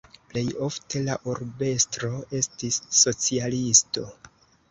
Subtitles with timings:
[0.29, 2.09] Plej ofte la urbestro
[2.39, 4.09] estis socialisto.